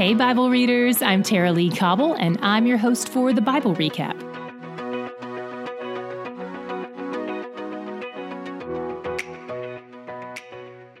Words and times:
Hey, 0.00 0.14
Bible 0.14 0.48
readers, 0.48 1.02
I'm 1.02 1.22
Tara-Leigh 1.22 1.76
Cobble, 1.76 2.14
and 2.14 2.38
I'm 2.40 2.66
your 2.66 2.78
host 2.78 3.10
for 3.10 3.34
the 3.34 3.42
Bible 3.42 3.74
Recap. 3.74 4.18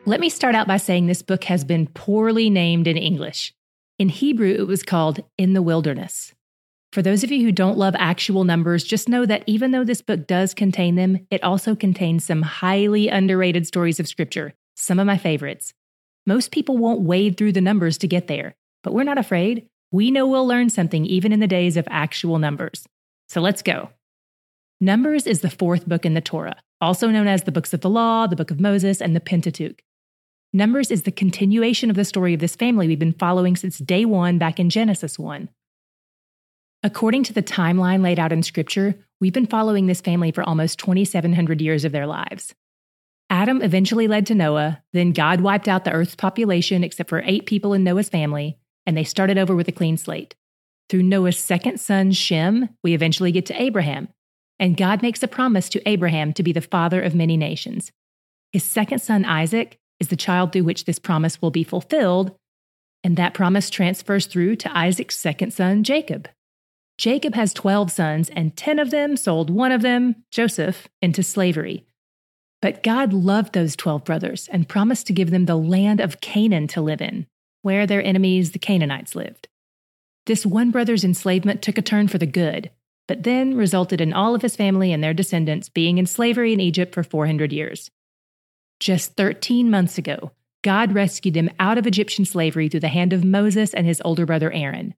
Let 0.04 0.20
me 0.20 0.28
start 0.28 0.54
out 0.54 0.66
by 0.66 0.76
saying 0.76 1.06
this 1.06 1.22
book 1.22 1.44
has 1.44 1.64
been 1.64 1.86
poorly 1.86 2.50
named 2.50 2.86
in 2.86 2.98
English. 2.98 3.54
In 3.98 4.10
Hebrew, 4.10 4.50
it 4.50 4.66
was 4.66 4.82
called 4.82 5.20
In 5.38 5.54
the 5.54 5.62
Wilderness. 5.62 6.34
For 6.92 7.00
those 7.00 7.24
of 7.24 7.30
you 7.30 7.42
who 7.42 7.52
don't 7.52 7.78
love 7.78 7.96
actual 7.98 8.44
numbers, 8.44 8.84
just 8.84 9.08
know 9.08 9.24
that 9.24 9.44
even 9.46 9.70
though 9.70 9.84
this 9.84 10.02
book 10.02 10.26
does 10.26 10.52
contain 10.52 10.96
them, 10.96 11.26
it 11.30 11.42
also 11.42 11.74
contains 11.74 12.26
some 12.26 12.42
highly 12.42 13.08
underrated 13.08 13.66
stories 13.66 13.98
of 13.98 14.06
Scripture, 14.06 14.52
some 14.76 14.98
of 14.98 15.06
my 15.06 15.16
favorites. 15.16 15.72
Most 16.26 16.50
people 16.50 16.76
won't 16.76 17.00
wade 17.00 17.38
through 17.38 17.52
the 17.52 17.62
numbers 17.62 17.96
to 17.96 18.06
get 18.06 18.26
there, 18.26 18.56
but 18.82 18.92
we're 18.92 19.04
not 19.04 19.18
afraid. 19.18 19.68
We 19.92 20.10
know 20.10 20.26
we'll 20.26 20.46
learn 20.46 20.70
something 20.70 21.04
even 21.06 21.32
in 21.32 21.40
the 21.40 21.46
days 21.46 21.76
of 21.76 21.86
actual 21.90 22.38
numbers. 22.38 22.86
So 23.28 23.40
let's 23.40 23.62
go. 23.62 23.90
Numbers 24.80 25.26
is 25.26 25.40
the 25.40 25.50
fourth 25.50 25.86
book 25.86 26.06
in 26.06 26.14
the 26.14 26.20
Torah, 26.20 26.56
also 26.80 27.08
known 27.08 27.26
as 27.26 27.42
the 27.42 27.52
books 27.52 27.74
of 27.74 27.80
the 27.80 27.90
law, 27.90 28.26
the 28.26 28.36
book 28.36 28.50
of 28.50 28.60
Moses, 28.60 29.00
and 29.00 29.14
the 29.14 29.20
Pentateuch. 29.20 29.82
Numbers 30.52 30.90
is 30.90 31.02
the 31.02 31.12
continuation 31.12 31.90
of 31.90 31.96
the 31.96 32.04
story 32.04 32.34
of 32.34 32.40
this 32.40 32.56
family 32.56 32.88
we've 32.88 32.98
been 32.98 33.12
following 33.12 33.56
since 33.56 33.78
day 33.78 34.04
one 34.04 34.38
back 34.38 34.58
in 34.58 34.70
Genesis 34.70 35.18
1. 35.18 35.48
According 36.82 37.24
to 37.24 37.32
the 37.32 37.42
timeline 37.42 38.02
laid 38.02 38.18
out 38.18 38.32
in 38.32 38.42
Scripture, 38.42 38.94
we've 39.20 39.32
been 39.34 39.46
following 39.46 39.86
this 39.86 40.00
family 40.00 40.32
for 40.32 40.42
almost 40.42 40.78
2,700 40.78 41.60
years 41.60 41.84
of 41.84 41.92
their 41.92 42.06
lives. 42.06 42.54
Adam 43.28 43.62
eventually 43.62 44.08
led 44.08 44.26
to 44.26 44.34
Noah, 44.34 44.82
then 44.92 45.12
God 45.12 45.40
wiped 45.40 45.68
out 45.68 45.84
the 45.84 45.92
earth's 45.92 46.16
population 46.16 46.82
except 46.82 47.08
for 47.10 47.22
eight 47.24 47.46
people 47.46 47.74
in 47.74 47.84
Noah's 47.84 48.08
family, 48.08 48.58
and 48.90 48.96
they 48.96 49.04
started 49.04 49.38
over 49.38 49.54
with 49.54 49.68
a 49.68 49.72
clean 49.72 49.96
slate. 49.96 50.34
Through 50.88 51.04
Noah's 51.04 51.38
second 51.38 51.78
son, 51.78 52.10
Shem, 52.10 52.70
we 52.82 52.92
eventually 52.92 53.30
get 53.30 53.46
to 53.46 53.62
Abraham, 53.62 54.08
and 54.58 54.76
God 54.76 55.00
makes 55.00 55.22
a 55.22 55.28
promise 55.28 55.68
to 55.68 55.88
Abraham 55.88 56.32
to 56.32 56.42
be 56.42 56.50
the 56.50 56.60
father 56.60 57.00
of 57.00 57.14
many 57.14 57.36
nations. 57.36 57.92
His 58.52 58.64
second 58.64 58.98
son, 58.98 59.24
Isaac, 59.24 59.78
is 60.00 60.08
the 60.08 60.16
child 60.16 60.50
through 60.50 60.64
which 60.64 60.86
this 60.86 60.98
promise 60.98 61.40
will 61.40 61.52
be 61.52 61.62
fulfilled, 61.62 62.34
and 63.04 63.16
that 63.16 63.32
promise 63.32 63.70
transfers 63.70 64.26
through 64.26 64.56
to 64.56 64.76
Isaac's 64.76 65.16
second 65.16 65.52
son, 65.52 65.84
Jacob. 65.84 66.28
Jacob 66.98 67.36
has 67.36 67.54
12 67.54 67.92
sons, 67.92 68.28
and 68.30 68.56
10 68.56 68.80
of 68.80 68.90
them 68.90 69.16
sold 69.16 69.50
one 69.50 69.70
of 69.70 69.82
them, 69.82 70.16
Joseph, 70.32 70.88
into 71.00 71.22
slavery. 71.22 71.86
But 72.60 72.82
God 72.82 73.12
loved 73.12 73.52
those 73.52 73.76
12 73.76 74.04
brothers 74.04 74.48
and 74.50 74.68
promised 74.68 75.06
to 75.06 75.12
give 75.12 75.30
them 75.30 75.46
the 75.46 75.54
land 75.54 76.00
of 76.00 76.20
Canaan 76.20 76.66
to 76.66 76.80
live 76.80 77.00
in, 77.00 77.28
where 77.62 77.86
their 77.86 78.02
enemies, 78.02 78.52
the 78.52 78.58
Canaanites, 78.58 79.14
lived. 79.14 79.48
This 80.26 80.46
one 80.46 80.70
brother's 80.70 81.04
enslavement 81.04 81.62
took 81.62 81.78
a 81.78 81.82
turn 81.82 82.08
for 82.08 82.18
the 82.18 82.26
good, 82.26 82.70
but 83.08 83.22
then 83.22 83.56
resulted 83.56 84.00
in 84.00 84.12
all 84.12 84.34
of 84.34 84.42
his 84.42 84.56
family 84.56 84.92
and 84.92 85.02
their 85.02 85.14
descendants 85.14 85.68
being 85.68 85.98
in 85.98 86.06
slavery 86.06 86.52
in 86.52 86.60
Egypt 86.60 86.94
for 86.94 87.02
400 87.02 87.52
years. 87.52 87.90
Just 88.78 89.16
13 89.16 89.70
months 89.70 89.98
ago, 89.98 90.32
God 90.62 90.92
rescued 90.92 91.34
them 91.34 91.50
out 91.58 91.78
of 91.78 91.86
Egyptian 91.86 92.24
slavery 92.24 92.68
through 92.68 92.80
the 92.80 92.88
hand 92.88 93.12
of 93.12 93.24
Moses 93.24 93.74
and 93.74 93.86
his 93.86 94.02
older 94.04 94.26
brother 94.26 94.52
Aaron. 94.52 94.94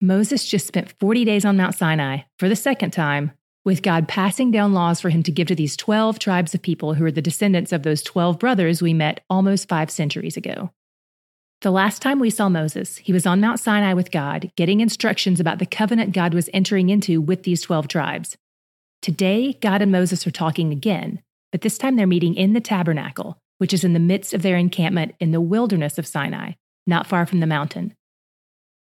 Moses 0.00 0.46
just 0.46 0.66
spent 0.66 0.92
40 0.98 1.24
days 1.24 1.44
on 1.44 1.56
Mount 1.56 1.74
Sinai 1.74 2.20
for 2.38 2.48
the 2.48 2.56
second 2.56 2.90
time 2.92 3.32
with 3.64 3.82
God 3.82 4.06
passing 4.06 4.50
down 4.50 4.72
laws 4.72 5.00
for 5.00 5.10
him 5.10 5.22
to 5.24 5.32
give 5.32 5.48
to 5.48 5.54
these 5.54 5.76
12 5.76 6.18
tribes 6.18 6.54
of 6.54 6.62
people 6.62 6.94
who 6.94 7.04
are 7.04 7.10
the 7.10 7.22
descendants 7.22 7.72
of 7.72 7.82
those 7.82 8.02
12 8.02 8.38
brothers 8.38 8.80
we 8.80 8.94
met 8.94 9.24
almost 9.28 9.68
five 9.68 9.90
centuries 9.90 10.36
ago. 10.36 10.70
The 11.66 11.72
last 11.72 12.00
time 12.00 12.20
we 12.20 12.30
saw 12.30 12.48
Moses, 12.48 12.98
he 12.98 13.12
was 13.12 13.26
on 13.26 13.40
Mount 13.40 13.58
Sinai 13.58 13.92
with 13.92 14.12
God, 14.12 14.52
getting 14.54 14.78
instructions 14.78 15.40
about 15.40 15.58
the 15.58 15.66
covenant 15.66 16.14
God 16.14 16.32
was 16.32 16.48
entering 16.54 16.90
into 16.90 17.20
with 17.20 17.42
these 17.42 17.60
12 17.60 17.88
tribes. 17.88 18.36
Today, 19.02 19.54
God 19.54 19.82
and 19.82 19.90
Moses 19.90 20.24
are 20.28 20.30
talking 20.30 20.70
again, 20.70 21.22
but 21.50 21.62
this 21.62 21.76
time 21.76 21.96
they're 21.96 22.06
meeting 22.06 22.36
in 22.36 22.52
the 22.52 22.60
tabernacle, 22.60 23.38
which 23.58 23.74
is 23.74 23.82
in 23.82 23.94
the 23.94 23.98
midst 23.98 24.32
of 24.32 24.42
their 24.42 24.56
encampment 24.56 25.16
in 25.18 25.32
the 25.32 25.40
wilderness 25.40 25.98
of 25.98 26.06
Sinai, 26.06 26.52
not 26.86 27.08
far 27.08 27.26
from 27.26 27.40
the 27.40 27.48
mountain. 27.48 27.94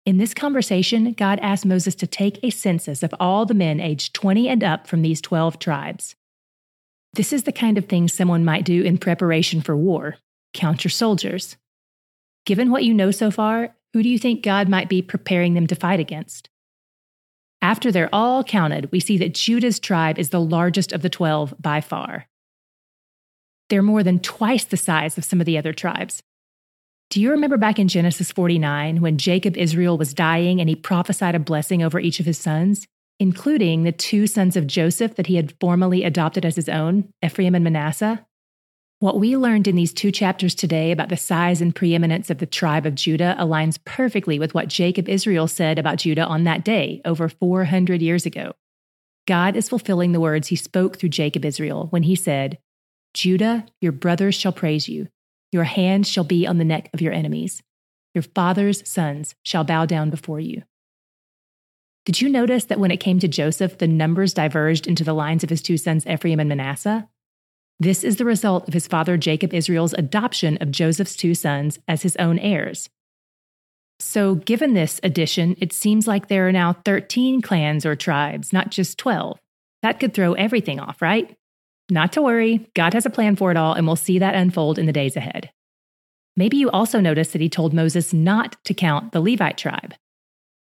In 0.07 0.17
this 0.17 0.33
conversation, 0.33 1.13
God 1.13 1.39
asked 1.41 1.67
Moses 1.67 1.95
to 1.97 2.07
take 2.07 2.43
a 2.43 2.49
census 2.49 3.03
of 3.03 3.15
all 3.21 3.45
the 3.45 3.53
men 3.53 3.79
aged 3.79 4.15
20 4.15 4.49
and 4.49 4.65
up 4.65 4.87
from 4.87 5.03
these 5.03 5.21
12 5.21 5.59
tribes. 5.59 6.17
This 7.13 7.35
is 7.35 7.43
the 7.43 7.53
kind 7.53 7.77
of 7.77 7.85
thing 7.85 8.09
someone 8.09 8.43
might 8.43 8.65
do 8.65 8.83
in 8.83 8.97
preparation 8.97 9.61
for 9.61 9.77
war 9.77 10.17
count 10.55 10.83
your 10.83 10.91
soldiers. 10.91 11.59
Given 12.51 12.73
what 12.73 12.83
you 12.83 12.93
know 12.93 13.13
so 13.13 13.31
far, 13.31 13.77
who 13.93 14.03
do 14.03 14.09
you 14.09 14.19
think 14.19 14.43
God 14.43 14.69
might 14.69 14.89
be 14.89 15.03
preparing 15.03 15.55
them 15.55 15.69
to 15.69 15.77
fight 15.77 16.01
against? 16.01 16.51
After 17.63 17.93
they're 17.93 18.13
all 18.13 18.43
counted, 18.43 18.91
we 18.91 18.99
see 18.99 19.17
that 19.19 19.35
Judah's 19.35 19.79
tribe 19.79 20.19
is 20.19 20.31
the 20.31 20.41
largest 20.41 20.93
of 20.93 21.03
the 21.03 21.09
12 21.09 21.55
by 21.61 21.81
far. 21.81 22.27
They're 23.69 23.83
more 23.83 24.03
than 24.03 24.19
twice 24.19 24.65
the 24.65 24.77
size 24.77 25.17
of 25.17 25.25
some 25.25 25.39
of 25.39 25.47
the 25.47 25.59
other 25.59 25.73
tribes, 25.73 26.25
do 27.09 27.21
you 27.21 27.31
remember 27.31 27.57
back 27.57 27.79
in 27.79 27.87
Genesis 27.87 28.33
49 28.33 29.01
when 29.01 29.17
Jacob 29.17 29.57
Israel 29.57 29.97
was 29.97 30.13
dying 30.13 30.59
and 30.59 30.69
he 30.69 30.75
prophesied 30.75 31.37
a 31.37 31.39
blessing 31.39 31.85
over 31.85 32.01
each 32.01 32.19
of 32.19 32.27
his 32.27 32.39
sons, 32.39 32.89
including 33.21 33.85
the 33.85 33.93
two 33.93 34.27
sons 34.27 34.57
of 34.57 34.67
Joseph 34.67 35.15
that 35.15 35.29
he 35.29 35.37
had 35.37 35.55
formally 35.61 36.03
adopted 36.03 36.45
as 36.45 36.57
his 36.57 36.69
own, 36.69 37.13
Ephraim 37.25 37.55
and 37.55 37.63
Manasseh? 37.63 38.27
What 39.01 39.19
we 39.19 39.35
learned 39.35 39.67
in 39.67 39.77
these 39.77 39.95
two 39.95 40.13
chapters 40.13 40.55
today 40.55 40.93
about 40.93 41.09
the 41.09 41.17
size 41.17 41.63
and 41.63 41.75
preeminence 41.75 42.29
of 42.29 42.37
the 42.37 42.45
tribe 42.45 42.85
of 42.85 42.95
Judah 42.95 43.35
aligns 43.39 43.83
perfectly 43.87 44.39
with 44.39 44.53
what 44.53 44.69
Jacob 44.69 45.09
Israel 45.09 45.49
said 45.49 45.79
about 45.79 45.97
Judah 45.97 46.27
on 46.27 46.45
that 46.45 46.67
day, 46.67 47.01
over 47.07 47.27
400 47.31 48.03
years 48.03 48.27
ago. 48.27 48.53
God 49.27 49.57
is 49.57 49.71
fulfilling 49.71 50.13
the 50.13 50.21
words 50.21 50.49
he 50.49 50.57
spoke 50.57 50.99
through 50.99 51.09
Jacob 51.09 51.47
Israel 51.47 51.87
when 51.89 52.03
he 52.03 52.15
said, 52.15 52.59
Judah, 53.15 53.65
your 53.81 53.93
brothers 53.93 54.35
shall 54.35 54.53
praise 54.53 54.87
you. 54.87 55.09
Your 55.51 55.65
hand 55.65 56.07
shall 56.07 56.25
be 56.25 56.47
on 56.47 56.59
the 56.59 56.65
neck 56.65 56.91
of 56.93 57.01
your 57.01 57.15
enemies. 57.15 57.63
Your 58.15 58.23
father's 58.23 58.87
sons 58.87 59.35
shall 59.43 59.65
bow 59.65 59.87
down 59.87 60.11
before 60.11 60.41
you. 60.41 60.63
Did 62.05 62.21
you 62.21 62.29
notice 62.29 62.65
that 62.65 62.79
when 62.79 62.91
it 62.91 63.01
came 63.01 63.19
to 63.21 63.29
Joseph, 63.29 63.79
the 63.79 63.89
numbers 63.89 64.35
diverged 64.35 64.87
into 64.87 65.05
the 65.05 65.15
lines 65.15 65.43
of 65.43 65.49
his 65.49 65.63
two 65.63 65.79
sons, 65.79 66.07
Ephraim 66.07 66.39
and 66.39 66.51
Manasseh? 66.51 67.09
This 67.81 68.05
is 68.05 68.17
the 68.17 68.27
result 68.27 68.69
of 68.69 68.75
his 68.75 68.87
father 68.87 69.17
Jacob 69.17 69.55
Israel's 69.55 69.95
adoption 69.95 70.59
of 70.61 70.71
Joseph's 70.71 71.17
two 71.17 71.35
sons 71.35 71.79
as 71.89 72.03
his 72.03 72.15
own 72.17 72.39
heirs. 72.39 72.91
So, 73.99 74.35
given 74.35 74.75
this 74.75 75.01
addition, 75.03 75.57
it 75.61 75.73
seems 75.73 76.07
like 76.07 76.29
there 76.29 76.47
are 76.47 76.53
now 76.53 76.75
13 76.85 77.41
clans 77.41 77.87
or 77.87 77.97
tribes, 77.97 78.53
not 78.53 78.71
just 78.71 78.99
12. 78.99 79.39
That 79.83 79.99
could 79.99 80.13
throw 80.13 80.35
everything 80.35 80.79
off, 80.79 81.01
right? 81.01 81.35
Not 81.91 82.13
to 82.13 82.23
worry, 82.23 82.71
God 82.75 82.93
has 82.93 83.07
a 83.07 83.11
plan 83.11 83.35
for 83.35 83.51
it 83.51 83.57
all, 83.57 83.73
and 83.73 83.87
we'll 83.87 83.97
see 83.97 84.19
that 84.19 84.35
unfold 84.35 84.79
in 84.79 84.85
the 84.85 84.93
days 84.93 85.17
ahead. 85.17 85.51
Maybe 86.37 86.59
you 86.59 86.71
also 86.71 87.01
noticed 87.01 87.33
that 87.33 87.41
he 87.41 87.49
told 87.49 87.73
Moses 87.73 88.13
not 88.13 88.57
to 88.65 88.75
count 88.75 89.13
the 89.13 89.21
Levite 89.21 89.59
tribe. 89.59 89.95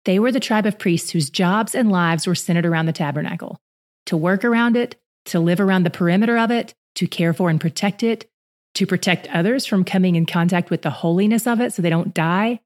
They 0.06 0.20
were 0.20 0.32
the 0.32 0.40
tribe 0.40 0.66
of 0.68 0.80
priests 0.80 1.10
whose 1.10 1.30
jobs 1.30 1.74
and 1.74 1.92
lives 1.92 2.26
were 2.26 2.36
centered 2.36 2.66
around 2.66 2.86
the 2.86 2.94
tabernacle 2.94 3.60
to 4.06 4.18
work 4.18 4.44
around 4.46 4.78
it, 4.78 4.96
to 5.26 5.40
live 5.40 5.60
around 5.60 5.84
the 5.84 5.90
perimeter 5.92 6.38
of 6.38 6.50
it, 6.50 6.74
to 7.00 7.08
care 7.08 7.32
for 7.32 7.50
and 7.50 7.62
protect 7.62 8.04
it, 8.04 8.30
to 8.76 8.86
protect 8.86 9.28
others 9.30 9.66
from 9.66 9.86
coming 9.86 10.18
in 10.18 10.26
contact 10.26 10.70
with 10.70 10.82
the 10.82 10.90
holiness 10.90 11.48
of 11.48 11.62
it 11.62 11.72
so 11.72 11.82
they 11.82 11.90
don't 11.90 12.14
die, 12.14 12.60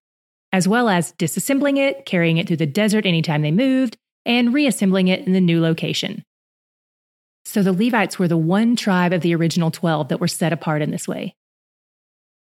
as 0.51 0.67
well 0.67 0.89
as 0.89 1.13
disassembling 1.13 1.77
it, 1.77 2.07
carrying 2.07 2.38
it 2.38 2.47
through 2.47 2.57
the 2.57 2.66
desert 2.66 3.05
anytime 3.05 3.44
they 3.44 3.51
moved, 3.51 3.95
and 4.25 4.51
reassembling 4.51 5.07
it 5.07 5.27
in 5.27 5.33
the 5.33 5.41
new 5.41 5.61
location. 5.61 6.23
So 7.45 7.61
the 7.61 7.73
Levites 7.73 8.17
were 8.17 8.27
the 8.27 8.35
one 8.35 8.75
tribe 8.75 9.13
of 9.13 9.21
the 9.21 9.35
original 9.35 9.69
12 9.69 10.07
that 10.07 10.19
were 10.19 10.27
set 10.27 10.51
apart 10.51 10.81
in 10.81 10.89
this 10.89 11.07
way. 11.07 11.35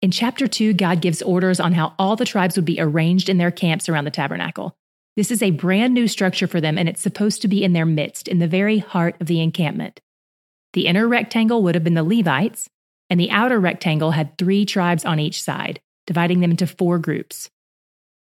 In 0.01 0.09
chapter 0.09 0.47
2, 0.47 0.73
God 0.73 1.01
gives 1.01 1.21
orders 1.21 1.59
on 1.59 1.73
how 1.73 1.95
all 2.00 2.15
the 2.15 2.25
tribes 2.25 2.55
would 2.55 2.65
be 2.65 2.79
arranged 2.79 3.27
in 3.27 3.39
their 3.39 3.51
camps 3.51 3.89
around 3.89 4.06
the 4.06 4.12
tabernacle. 4.12 4.74
This 5.18 5.31
is 5.31 5.44
a 5.44 5.51
brand 5.51 5.94
new 5.94 6.07
structure 6.07 6.47
for 6.47 6.62
them, 6.62 6.77
and 6.77 6.88
it's 6.88 7.01
supposed 7.01 7.41
to 7.41 7.50
be 7.50 7.62
in 7.62 7.74
their 7.74 7.86
midst, 7.86 8.29
in 8.29 8.39
the 8.39 8.47
very 8.47 8.77
heart 8.77 9.15
of 9.19 9.27
the 9.27 9.41
encampment. 9.41 10.00
The 10.74 10.88
inner 10.88 11.08
rectangle 11.08 11.64
would 11.64 11.75
have 11.75 11.84
been 11.84 11.94
the 11.94 12.04
Levites, 12.04 12.70
and 13.10 13.20
the 13.20 13.31
outer 13.31 13.60
rectangle 13.60 14.12
had 14.12 14.38
three 14.38 14.66
tribes 14.66 15.06
on 15.06 15.20
each 15.20 15.42
side, 15.42 15.80
dividing 16.08 16.40
them 16.40 16.52
into 16.52 16.68
four 16.68 17.00
groups. 17.00 17.50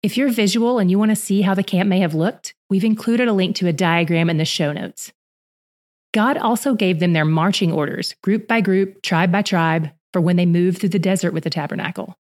If 0.03 0.17
you're 0.17 0.31
visual 0.31 0.79
and 0.79 0.91
you 0.91 0.99
want 0.99 1.11
to 1.11 1.17
see 1.17 1.43
how 1.43 1.55
the 1.55 1.63
camp 1.63 1.89
may 1.89 2.01
have 2.01 2.15
looked, 2.15 2.55
we've 2.69 2.85
included 2.85 3.29
a 3.29 3.33
link 3.33 3.57
to 3.57 3.69
a 3.69 3.73
diagram 3.73 4.29
in 4.29 4.37
the 4.37 4.45
show 4.45 4.73
notes. 4.73 5.13
God 6.13 6.37
also 6.37 6.75
gave 6.75 7.01
them 7.01 7.15
their 7.15 7.25
marching 7.25 7.73
orders, 7.73 8.15
group 8.23 8.47
by 8.47 8.61
group, 8.61 9.01
tribe 9.01 9.33
by 9.33 9.43
tribe, 9.43 9.91
for 10.13 10.21
when 10.21 10.37
they 10.37 10.45
moved 10.45 10.79
through 10.79 10.91
the 10.91 10.99
desert 10.99 11.33
with 11.33 11.45
the 11.45 11.51
tabernacle. 11.51 12.19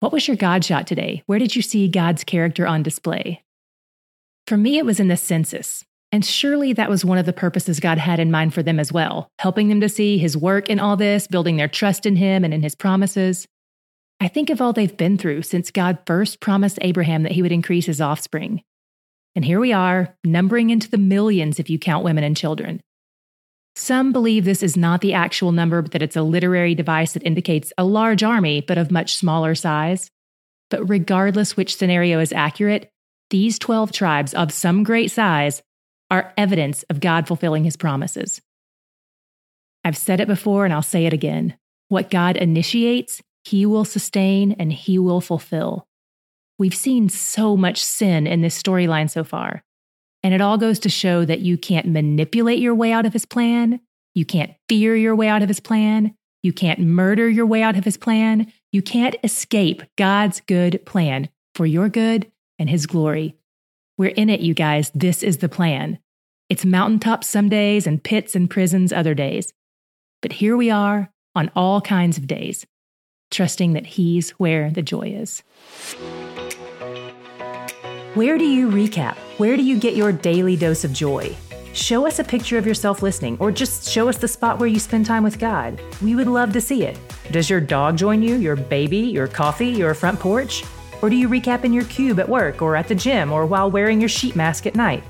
What 0.00 0.12
was 0.12 0.28
your 0.28 0.36
God 0.36 0.64
shot 0.64 0.86
today? 0.86 1.24
Where 1.26 1.40
did 1.40 1.56
you 1.56 1.62
see 1.62 1.88
God's 1.88 2.22
character 2.22 2.66
on 2.68 2.84
display? 2.84 3.42
For 4.46 4.56
me, 4.56 4.78
it 4.78 4.86
was 4.86 5.00
in 5.00 5.08
the 5.08 5.16
census. 5.16 5.84
And 6.10 6.24
surely 6.24 6.72
that 6.72 6.88
was 6.88 7.04
one 7.04 7.18
of 7.18 7.26
the 7.26 7.32
purposes 7.32 7.80
God 7.80 7.98
had 7.98 8.18
in 8.18 8.30
mind 8.30 8.54
for 8.54 8.62
them 8.62 8.80
as 8.80 8.90
well, 8.90 9.28
helping 9.38 9.68
them 9.68 9.80
to 9.82 9.88
see 9.88 10.16
his 10.16 10.36
work 10.36 10.70
in 10.70 10.80
all 10.80 10.96
this, 10.96 11.26
building 11.26 11.56
their 11.56 11.68
trust 11.68 12.06
in 12.06 12.16
him 12.16 12.44
and 12.44 12.54
in 12.54 12.62
his 12.62 12.74
promises. 12.74 13.46
I 14.20 14.28
think 14.28 14.50
of 14.50 14.60
all 14.60 14.72
they've 14.72 14.96
been 14.96 15.18
through 15.18 15.42
since 15.42 15.70
God 15.70 15.98
first 16.06 16.40
promised 16.40 16.78
Abraham 16.80 17.22
that 17.24 17.32
he 17.32 17.42
would 17.42 17.52
increase 17.52 17.86
his 17.86 18.00
offspring. 18.00 18.62
And 19.36 19.44
here 19.44 19.60
we 19.60 19.72
are, 19.72 20.16
numbering 20.24 20.70
into 20.70 20.90
the 20.90 20.98
millions 20.98 21.60
if 21.60 21.70
you 21.70 21.78
count 21.78 22.04
women 22.04 22.24
and 22.24 22.36
children. 22.36 22.80
Some 23.76 24.10
believe 24.10 24.44
this 24.44 24.62
is 24.62 24.76
not 24.76 25.02
the 25.02 25.12
actual 25.12 25.52
number, 25.52 25.82
but 25.82 25.92
that 25.92 26.02
it's 26.02 26.16
a 26.16 26.22
literary 26.22 26.74
device 26.74 27.12
that 27.12 27.22
indicates 27.22 27.72
a 27.78 27.84
large 27.84 28.24
army, 28.24 28.60
but 28.60 28.78
of 28.78 28.90
much 28.90 29.14
smaller 29.14 29.54
size. 29.54 30.10
But 30.70 30.88
regardless 30.88 31.56
which 31.56 31.76
scenario 31.76 32.18
is 32.18 32.32
accurate, 32.32 32.90
these 33.30 33.58
12 33.58 33.92
tribes 33.92 34.34
of 34.34 34.52
some 34.52 34.82
great 34.82 35.12
size 35.12 35.62
are 36.10 36.32
evidence 36.36 36.82
of 36.84 37.00
God 37.00 37.26
fulfilling 37.26 37.64
his 37.64 37.76
promises. 37.76 38.40
I've 39.84 39.96
said 39.96 40.20
it 40.20 40.28
before 40.28 40.64
and 40.64 40.74
I'll 40.74 40.82
say 40.82 41.06
it 41.06 41.12
again. 41.12 41.56
What 41.88 42.10
God 42.10 42.36
initiates, 42.36 43.22
he 43.44 43.64
will 43.64 43.84
sustain 43.84 44.52
and 44.52 44.72
he 44.72 44.98
will 44.98 45.20
fulfill. 45.20 45.86
We've 46.58 46.74
seen 46.74 47.08
so 47.08 47.56
much 47.56 47.82
sin 47.82 48.26
in 48.26 48.40
this 48.42 48.60
storyline 48.60 49.08
so 49.08 49.24
far. 49.24 49.62
And 50.22 50.34
it 50.34 50.40
all 50.40 50.58
goes 50.58 50.80
to 50.80 50.88
show 50.88 51.24
that 51.24 51.40
you 51.40 51.56
can't 51.56 51.86
manipulate 51.86 52.58
your 52.58 52.74
way 52.74 52.92
out 52.92 53.06
of 53.06 53.12
his 53.12 53.24
plan. 53.24 53.80
You 54.14 54.24
can't 54.24 54.52
fear 54.68 54.96
your 54.96 55.14
way 55.14 55.28
out 55.28 55.42
of 55.42 55.48
his 55.48 55.60
plan. 55.60 56.14
You 56.42 56.52
can't 56.52 56.80
murder 56.80 57.28
your 57.28 57.46
way 57.46 57.62
out 57.62 57.76
of 57.76 57.84
his 57.84 57.96
plan. 57.96 58.52
You 58.72 58.82
can't 58.82 59.16
escape 59.22 59.82
God's 59.96 60.40
good 60.40 60.84
plan 60.84 61.28
for 61.54 61.66
your 61.66 61.88
good 61.88 62.30
and 62.58 62.68
his 62.68 62.86
glory. 62.86 63.36
We're 63.98 64.10
in 64.10 64.30
it, 64.30 64.40
you 64.40 64.54
guys. 64.54 64.92
This 64.94 65.24
is 65.24 65.38
the 65.38 65.48
plan. 65.48 65.98
It's 66.48 66.64
mountaintops 66.64 67.26
some 67.26 67.48
days 67.48 67.84
and 67.84 68.02
pits 68.02 68.36
and 68.36 68.48
prisons 68.48 68.92
other 68.92 69.12
days. 69.12 69.52
But 70.22 70.32
here 70.32 70.56
we 70.56 70.70
are 70.70 71.10
on 71.34 71.50
all 71.56 71.80
kinds 71.80 72.16
of 72.16 72.28
days, 72.28 72.64
trusting 73.32 73.72
that 73.72 73.86
He's 73.86 74.30
where 74.30 74.70
the 74.70 74.82
joy 74.82 75.08
is. 75.08 75.42
Where 78.14 78.38
do 78.38 78.44
you 78.44 78.70
recap? 78.70 79.16
Where 79.38 79.56
do 79.56 79.64
you 79.64 79.76
get 79.76 79.96
your 79.96 80.12
daily 80.12 80.54
dose 80.54 80.84
of 80.84 80.92
joy? 80.92 81.36
Show 81.74 82.06
us 82.06 82.20
a 82.20 82.24
picture 82.24 82.56
of 82.56 82.66
yourself 82.66 83.02
listening, 83.02 83.36
or 83.40 83.50
just 83.50 83.90
show 83.90 84.08
us 84.08 84.18
the 84.18 84.28
spot 84.28 84.60
where 84.60 84.68
you 84.68 84.78
spend 84.78 85.06
time 85.06 85.24
with 85.24 85.40
God. 85.40 85.80
We 86.02 86.14
would 86.14 86.28
love 86.28 86.52
to 86.52 86.60
see 86.60 86.84
it. 86.84 86.96
Does 87.32 87.50
your 87.50 87.60
dog 87.60 87.96
join 87.96 88.22
you, 88.22 88.36
your 88.36 88.56
baby, 88.56 88.98
your 88.98 89.26
coffee, 89.26 89.68
your 89.68 89.92
front 89.94 90.20
porch? 90.20 90.62
Or 91.00 91.10
do 91.10 91.16
you 91.16 91.28
recap 91.28 91.64
in 91.64 91.72
your 91.72 91.84
cube 91.84 92.18
at 92.18 92.28
work 92.28 92.60
or 92.60 92.76
at 92.76 92.88
the 92.88 92.94
gym 92.94 93.32
or 93.32 93.46
while 93.46 93.70
wearing 93.70 94.00
your 94.00 94.08
sheet 94.08 94.34
mask 94.34 94.66
at 94.66 94.74
night? 94.74 95.04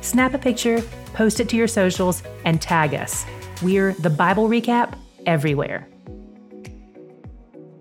Snap 0.00 0.34
a 0.34 0.38
picture, 0.38 0.82
post 1.14 1.40
it 1.40 1.48
to 1.48 1.56
your 1.56 1.68
socials, 1.68 2.22
and 2.44 2.60
tag 2.60 2.94
us. 2.94 3.24
We're 3.62 3.94
the 3.94 4.10
Bible 4.10 4.48
Recap 4.48 4.98
everywhere. 5.26 5.88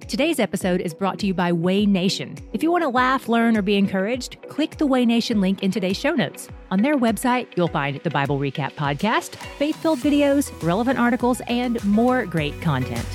Today's 0.08 0.40
episode 0.40 0.80
is 0.80 0.94
brought 0.94 1.18
to 1.20 1.26
you 1.26 1.34
by 1.34 1.52
WayNation. 1.52 2.40
If 2.54 2.62
you 2.62 2.72
want 2.72 2.84
to 2.84 2.90
laugh, 2.90 3.28
learn, 3.28 3.58
or 3.58 3.64
be 3.64 3.76
encouraged, 3.78 4.38
click 4.48 4.78
the 4.78 4.86
WayNation 4.86 5.42
link 5.42 5.64
in 5.64 5.72
today's 5.72 5.98
show 5.98 6.14
notes. 6.14 6.50
On 6.70 6.84
their 6.84 6.96
website, 6.96 7.48
you'll 7.58 7.68
find 7.68 8.00
the 8.04 8.12
Bible 8.12 8.38
Recap 8.38 8.74
podcast, 8.74 9.36
faith 9.58 9.76
filled 9.78 10.00
videos, 10.00 10.52
relevant 10.62 11.00
articles, 11.00 11.42
and 11.48 11.84
more 11.84 12.28
great 12.28 12.62
content. 12.62 13.08